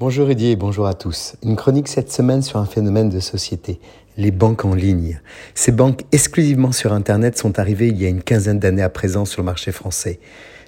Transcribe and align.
Bonjour 0.00 0.30
Eddie 0.30 0.50
et 0.50 0.56
bonjour 0.56 0.86
à 0.86 0.94
tous. 0.94 1.34
Une 1.42 1.56
chronique 1.56 1.88
cette 1.88 2.12
semaine 2.12 2.40
sur 2.40 2.60
un 2.60 2.66
phénomène 2.66 3.08
de 3.08 3.18
société, 3.18 3.80
les 4.16 4.30
banques 4.30 4.64
en 4.64 4.72
ligne. 4.72 5.20
Ces 5.56 5.72
banques 5.72 6.02
exclusivement 6.12 6.70
sur 6.70 6.92
Internet 6.92 7.36
sont 7.36 7.58
arrivées 7.58 7.88
il 7.88 8.00
y 8.00 8.06
a 8.06 8.08
une 8.08 8.22
quinzaine 8.22 8.60
d'années 8.60 8.84
à 8.84 8.90
présent 8.90 9.24
sur 9.24 9.42
le 9.42 9.46
marché 9.46 9.72
français. 9.72 10.20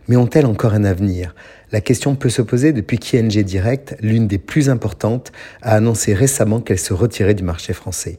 Mais 0.09 0.17
ont-elles 0.17 0.47
encore 0.47 0.75
un 0.75 0.83
avenir? 0.83 1.37
La 1.71 1.81
question 1.81 2.17
peut 2.17 2.29
se 2.29 2.43
poser 2.43 2.73
depuis 2.73 2.99
qu'ING 2.99 3.29
Direct, 3.45 3.97
l'une 4.01 4.27
des 4.27 4.39
plus 4.39 4.69
importantes, 4.69 5.31
a 5.63 5.77
annoncé 5.77 6.13
récemment 6.13 6.61
qu'elle 6.61 6.81
se 6.81 6.93
retirait 6.93 7.35
du 7.35 7.45
marché 7.45 7.73
français. 7.73 8.19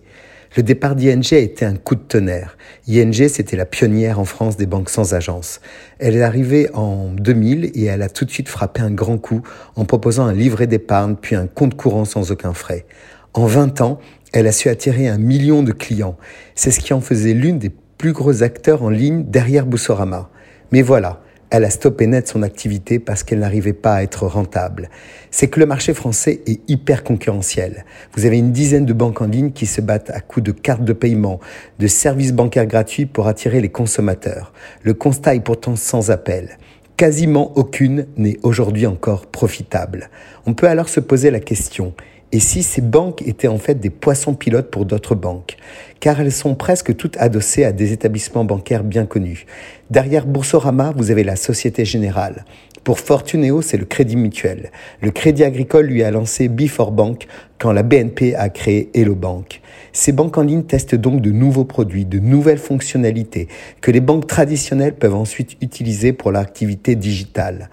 Le 0.57 0.63
départ 0.63 0.95
d'ING 0.95 1.23
a 1.31 1.37
été 1.37 1.63
un 1.63 1.77
coup 1.77 1.95
de 1.95 2.01
tonnerre. 2.01 2.57
ING, 2.85 3.29
c'était 3.29 3.55
la 3.55 3.65
pionnière 3.65 4.19
en 4.19 4.25
France 4.25 4.57
des 4.57 4.65
banques 4.65 4.89
sans 4.89 5.13
agence. 5.13 5.61
Elle 5.97 6.17
est 6.17 6.23
arrivée 6.23 6.69
en 6.73 7.07
2000 7.13 7.71
et 7.73 7.85
elle 7.85 8.01
a 8.01 8.09
tout 8.09 8.25
de 8.25 8.31
suite 8.31 8.49
frappé 8.49 8.81
un 8.81 8.91
grand 8.91 9.17
coup 9.17 9.43
en 9.77 9.85
proposant 9.85 10.25
un 10.25 10.33
livret 10.33 10.67
d'épargne 10.67 11.15
puis 11.15 11.37
un 11.37 11.47
compte 11.47 11.75
courant 11.75 12.03
sans 12.03 12.31
aucun 12.31 12.53
frais. 12.53 12.85
En 13.33 13.45
20 13.45 13.79
ans, 13.79 13.99
elle 14.33 14.45
a 14.45 14.51
su 14.51 14.67
attirer 14.67 15.07
un 15.07 15.17
million 15.17 15.63
de 15.63 15.71
clients. 15.71 16.17
C'est 16.53 16.71
ce 16.71 16.81
qui 16.81 16.93
en 16.93 16.99
faisait 16.99 17.33
l'une 17.33 17.57
des 17.57 17.71
plus 17.97 18.11
gros 18.11 18.43
acteurs 18.43 18.83
en 18.83 18.89
ligne 18.89 19.23
derrière 19.23 19.65
Boussorama. 19.65 20.29
Mais 20.73 20.81
voilà, 20.81 21.21
elle 21.51 21.65
a 21.65 21.69
stoppé 21.69 22.07
net 22.07 22.29
son 22.29 22.43
activité 22.43 22.97
parce 22.97 23.23
qu'elle 23.23 23.39
n'arrivait 23.39 23.73
pas 23.73 23.95
à 23.95 24.03
être 24.03 24.25
rentable. 24.25 24.89
C'est 25.31 25.49
que 25.49 25.59
le 25.59 25.65
marché 25.65 25.93
français 25.93 26.41
est 26.47 26.61
hyper 26.69 27.03
concurrentiel. 27.03 27.85
Vous 28.15 28.25
avez 28.25 28.39
une 28.39 28.53
dizaine 28.53 28.85
de 28.85 28.93
banques 28.93 29.21
en 29.21 29.27
ligne 29.27 29.51
qui 29.51 29.65
se 29.65 29.81
battent 29.81 30.09
à 30.11 30.21
coups 30.21 30.45
de 30.45 30.53
cartes 30.53 30.85
de 30.85 30.93
paiement, 30.93 31.41
de 31.77 31.87
services 31.87 32.31
bancaires 32.31 32.65
gratuits 32.65 33.05
pour 33.05 33.27
attirer 33.27 33.59
les 33.59 33.69
consommateurs. 33.69 34.53
Le 34.81 34.93
constat 34.93 35.35
est 35.35 35.41
pourtant 35.41 35.75
sans 35.75 36.09
appel. 36.09 36.57
Quasiment 37.01 37.51
aucune 37.55 38.05
n'est 38.15 38.37
aujourd'hui 38.43 38.85
encore 38.85 39.25
profitable. 39.25 40.11
On 40.45 40.53
peut 40.53 40.67
alors 40.67 40.87
se 40.87 40.99
poser 40.99 41.31
la 41.31 41.39
question, 41.39 41.95
et 42.31 42.39
si 42.39 42.61
ces 42.61 42.81
banques 42.81 43.23
étaient 43.23 43.47
en 43.47 43.57
fait 43.57 43.73
des 43.73 43.89
poissons 43.89 44.35
pilotes 44.35 44.69
pour 44.69 44.85
d'autres 44.85 45.15
banques? 45.15 45.57
Car 45.99 46.21
elles 46.21 46.31
sont 46.31 46.53
presque 46.53 46.95
toutes 46.95 47.17
adossées 47.17 47.63
à 47.65 47.71
des 47.71 47.91
établissements 47.91 48.45
bancaires 48.45 48.83
bien 48.83 49.07
connus. 49.07 49.47
Derrière 49.89 50.27
Boursorama, 50.27 50.93
vous 50.95 51.09
avez 51.09 51.23
la 51.23 51.37
Société 51.37 51.85
Générale. 51.85 52.45
Pour 52.83 52.99
Fortuneo, 52.99 53.61
c'est 53.61 53.77
le 53.77 53.85
Crédit 53.85 54.15
Mutuel. 54.15 54.71
Le 55.01 55.11
Crédit 55.11 55.43
Agricole 55.43 55.85
lui 55.85 56.01
a 56.01 56.09
lancé 56.09 56.47
Before 56.47 56.91
Bank 56.91 57.27
quand 57.59 57.71
la 57.71 57.83
BNP 57.83 58.33
a 58.33 58.49
créé 58.49 58.89
Hello 58.95 59.13
Bank. 59.13 59.61
Ces 59.93 60.11
banques 60.11 60.39
en 60.39 60.41
ligne 60.41 60.63
testent 60.63 60.95
donc 60.95 61.21
de 61.21 61.29
nouveaux 61.29 61.63
produits, 61.63 62.05
de 62.05 62.17
nouvelles 62.17 62.57
fonctionnalités 62.57 63.47
que 63.81 63.91
les 63.91 63.99
banques 63.99 64.25
traditionnelles 64.25 64.95
peuvent 64.95 65.13
ensuite 65.13 65.57
utiliser 65.61 66.11
pour 66.11 66.31
leur 66.31 66.41
activité 66.41 66.95
digitale. 66.95 67.69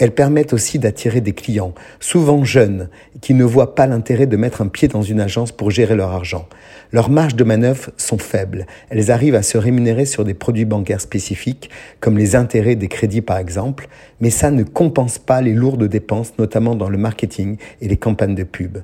Elles 0.00 0.12
permettent 0.12 0.54
aussi 0.54 0.78
d'attirer 0.78 1.20
des 1.20 1.34
clients, 1.34 1.74
souvent 2.00 2.42
jeunes, 2.42 2.88
qui 3.20 3.34
ne 3.34 3.44
voient 3.44 3.74
pas 3.74 3.86
l'intérêt 3.86 4.26
de 4.26 4.38
mettre 4.38 4.62
un 4.62 4.68
pied 4.68 4.88
dans 4.88 5.02
une 5.02 5.20
agence 5.20 5.52
pour 5.52 5.70
gérer 5.70 5.94
leur 5.94 6.08
argent. 6.08 6.48
Leurs 6.90 7.10
marges 7.10 7.36
de 7.36 7.44
manœuvre 7.44 7.90
sont 7.98 8.16
faibles. 8.16 8.66
Elles 8.88 9.10
arrivent 9.10 9.34
à 9.34 9.42
se 9.42 9.58
rémunérer 9.58 10.06
sur 10.06 10.24
des 10.24 10.32
produits 10.32 10.64
bancaires 10.64 11.02
spécifiques, 11.02 11.68
comme 12.00 12.16
les 12.16 12.34
intérêts 12.34 12.76
des 12.76 12.88
crédits 12.88 13.20
par 13.20 13.36
exemple, 13.36 13.88
mais 14.22 14.30
ça 14.30 14.50
ne 14.50 14.62
compense 14.62 15.18
pas 15.18 15.42
les 15.42 15.52
lourdes 15.52 15.84
dépenses, 15.84 16.32
notamment 16.38 16.74
dans 16.74 16.88
le 16.88 16.96
marketing 16.96 17.58
et 17.82 17.88
les 17.88 17.98
campagnes 17.98 18.34
de 18.34 18.44
pub. 18.44 18.78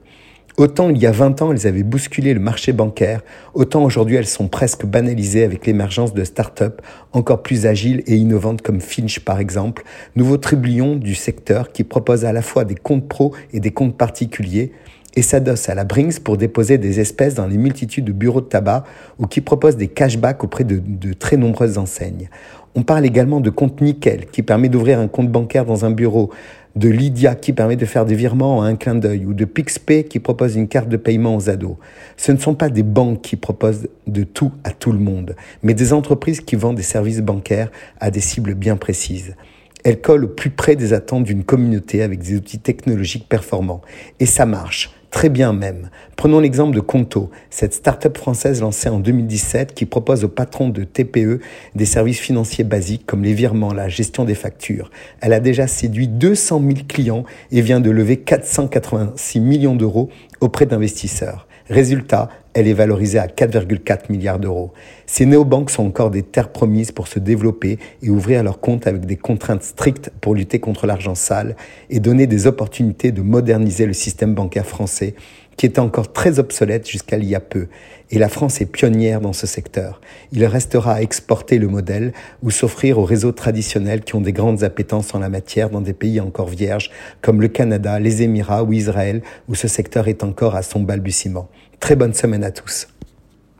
Autant 0.58 0.88
il 0.88 0.96
y 0.96 1.04
a 1.04 1.12
20 1.12 1.42
ans, 1.42 1.52
elles 1.52 1.66
avaient 1.66 1.82
bousculé 1.82 2.32
le 2.32 2.40
marché 2.40 2.72
bancaire, 2.72 3.20
autant 3.52 3.84
aujourd'hui 3.84 4.16
elles 4.16 4.26
sont 4.26 4.48
presque 4.48 4.86
banalisées 4.86 5.44
avec 5.44 5.66
l'émergence 5.66 6.14
de 6.14 6.24
start-up 6.24 6.80
encore 7.12 7.42
plus 7.42 7.66
agiles 7.66 8.02
et 8.06 8.16
innovantes 8.16 8.62
comme 8.62 8.80
Finch 8.80 9.20
par 9.20 9.38
exemple, 9.38 9.84
nouveau 10.14 10.38
triblion 10.38 10.96
du 10.96 11.14
secteur 11.14 11.72
qui 11.72 11.84
propose 11.84 12.24
à 12.24 12.32
la 12.32 12.40
fois 12.40 12.64
des 12.64 12.74
comptes 12.74 13.06
pro 13.06 13.34
et 13.52 13.60
des 13.60 13.70
comptes 13.70 13.98
particuliers 13.98 14.72
et 15.16 15.22
s'adosse 15.22 15.68
à 15.68 15.74
la 15.74 15.84
Brinks 15.84 16.20
pour 16.20 16.36
déposer 16.36 16.78
des 16.78 17.00
espèces 17.00 17.34
dans 17.34 17.46
les 17.46 17.56
multitudes 17.56 18.04
de 18.04 18.12
bureaux 18.12 18.42
de 18.42 18.46
tabac 18.46 18.84
ou 19.18 19.26
qui 19.26 19.40
propose 19.40 19.76
des 19.76 19.88
cashbacks 19.88 20.44
auprès 20.44 20.64
de, 20.64 20.78
de 20.78 21.12
très 21.14 21.36
nombreuses 21.36 21.78
enseignes. 21.78 22.28
On 22.74 22.82
parle 22.82 23.06
également 23.06 23.40
de 23.40 23.48
compte 23.48 23.80
nickel 23.80 24.26
qui 24.26 24.42
permet 24.42 24.68
d'ouvrir 24.68 25.00
un 25.00 25.08
compte 25.08 25.32
bancaire 25.32 25.64
dans 25.64 25.86
un 25.86 25.90
bureau 25.90 26.30
de 26.76 26.90
Lydia 26.90 27.34
qui 27.34 27.54
permet 27.54 27.76
de 27.76 27.86
faire 27.86 28.04
des 28.04 28.14
virements 28.14 28.62
à 28.62 28.66
un 28.66 28.76
clin 28.76 28.94
d'œil 28.94 29.24
ou 29.24 29.32
de 29.32 29.46
PixPay 29.46 30.04
qui 30.04 30.20
propose 30.20 30.56
une 30.56 30.68
carte 30.68 30.90
de 30.90 30.98
paiement 30.98 31.34
aux 31.34 31.48
ados. 31.48 31.76
Ce 32.18 32.32
ne 32.32 32.36
sont 32.36 32.54
pas 32.54 32.68
des 32.68 32.82
banques 32.82 33.22
qui 33.22 33.36
proposent 33.36 33.88
de 34.06 34.24
tout 34.24 34.52
à 34.62 34.72
tout 34.72 34.92
le 34.92 34.98
monde, 34.98 35.34
mais 35.62 35.72
des 35.72 35.94
entreprises 35.94 36.42
qui 36.42 36.54
vendent 36.54 36.76
des 36.76 36.82
services 36.82 37.22
bancaires 37.22 37.70
à 37.98 38.10
des 38.10 38.20
cibles 38.20 38.54
bien 38.54 38.76
précises. 38.76 39.36
Elles 39.84 40.00
collent 40.02 40.24
au 40.24 40.28
plus 40.28 40.50
près 40.50 40.76
des 40.76 40.92
attentes 40.92 41.24
d'une 41.24 41.44
communauté 41.44 42.02
avec 42.02 42.18
des 42.18 42.36
outils 42.36 42.58
technologiques 42.58 43.28
performants. 43.28 43.80
Et 44.20 44.26
ça 44.26 44.44
marche. 44.44 44.90
Très 45.16 45.30
bien 45.30 45.54
même. 45.54 45.88
Prenons 46.16 46.40
l'exemple 46.40 46.76
de 46.76 46.80
Conto, 46.80 47.30
cette 47.48 47.72
start-up 47.72 48.18
française 48.18 48.60
lancée 48.60 48.90
en 48.90 48.98
2017 48.98 49.72
qui 49.72 49.86
propose 49.86 50.24
aux 50.24 50.28
patrons 50.28 50.68
de 50.68 50.84
TPE 50.84 51.40
des 51.74 51.86
services 51.86 52.18
financiers 52.18 52.64
basiques 52.64 53.06
comme 53.06 53.24
les 53.24 53.32
virements, 53.32 53.72
la 53.72 53.88
gestion 53.88 54.24
des 54.24 54.34
factures. 54.34 54.90
Elle 55.22 55.32
a 55.32 55.40
déjà 55.40 55.68
séduit 55.68 56.06
200 56.06 56.60
000 56.60 56.72
clients 56.86 57.24
et 57.50 57.62
vient 57.62 57.80
de 57.80 57.88
lever 57.88 58.18
486 58.18 59.40
millions 59.40 59.74
d'euros 59.74 60.10
auprès 60.42 60.66
d'investisseurs. 60.66 61.48
Résultat, 61.70 62.28
elle 62.56 62.68
est 62.68 62.72
valorisée 62.72 63.18
à 63.18 63.26
4,4 63.26 64.04
milliards 64.08 64.38
d'euros. 64.38 64.72
Ces 65.04 65.26
néobanques 65.26 65.68
sont 65.68 65.84
encore 65.84 66.10
des 66.10 66.22
terres 66.22 66.48
promises 66.48 66.90
pour 66.90 67.06
se 67.06 67.18
développer 67.18 67.78
et 68.02 68.08
ouvrir 68.08 68.42
leurs 68.42 68.60
comptes 68.60 68.86
avec 68.86 69.04
des 69.04 69.16
contraintes 69.16 69.62
strictes 69.62 70.10
pour 70.22 70.34
lutter 70.34 70.58
contre 70.58 70.86
l'argent 70.86 71.14
sale 71.14 71.54
et 71.90 72.00
donner 72.00 72.26
des 72.26 72.46
opportunités 72.46 73.12
de 73.12 73.20
moderniser 73.20 73.84
le 73.84 73.92
système 73.92 74.32
bancaire 74.34 74.64
français 74.64 75.14
qui 75.58 75.66
était 75.66 75.80
encore 75.80 76.12
très 76.12 76.38
obsolète 76.38 76.88
jusqu'à 76.88 77.16
il 77.16 77.24
y 77.24 77.34
a 77.34 77.40
peu. 77.40 77.68
Et 78.10 78.18
la 78.18 78.28
France 78.28 78.60
est 78.60 78.66
pionnière 78.66 79.20
dans 79.20 79.32
ce 79.32 79.46
secteur. 79.46 80.00
Il 80.32 80.44
restera 80.44 80.94
à 80.94 81.02
exporter 81.02 81.58
le 81.58 81.68
modèle 81.68 82.12
ou 82.42 82.50
s'offrir 82.50 82.98
aux 82.98 83.04
réseaux 83.04 83.32
traditionnels 83.32 84.02
qui 84.02 84.14
ont 84.14 84.20
des 84.20 84.32
grandes 84.32 84.64
appétences 84.64 85.14
en 85.14 85.18
la 85.18 85.28
matière 85.28 85.70
dans 85.70 85.80
des 85.80 85.92
pays 85.92 86.20
encore 86.20 86.48
vierges 86.48 86.90
comme 87.20 87.40
le 87.40 87.48
Canada, 87.48 87.98
les 87.98 88.22
Émirats 88.22 88.64
ou 88.64 88.72
Israël 88.72 89.22
où 89.48 89.54
ce 89.54 89.68
secteur 89.68 90.08
est 90.08 90.24
encore 90.24 90.54
à 90.54 90.62
son 90.62 90.80
balbutiement. 90.80 91.48
Très 91.86 91.94
bonne 91.94 92.14
semaine 92.14 92.42
à 92.42 92.50
tous. 92.50 92.88